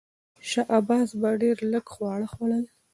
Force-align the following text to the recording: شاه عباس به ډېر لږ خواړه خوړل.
شاه 0.49 0.67
عباس 0.77 1.09
به 1.21 1.29
ډېر 1.41 1.57
لږ 1.71 1.85
خواړه 1.93 2.27
خوړل. 2.33 2.65